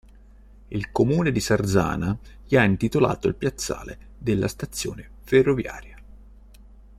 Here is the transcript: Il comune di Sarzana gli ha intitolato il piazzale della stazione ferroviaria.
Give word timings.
Il 0.69 0.91
comune 0.91 1.31
di 1.31 1.39
Sarzana 1.39 2.17
gli 2.47 2.55
ha 2.57 2.63
intitolato 2.63 3.27
il 3.27 3.35
piazzale 3.35 3.99
della 4.17 4.47
stazione 4.47 5.07
ferroviaria. 5.21 5.95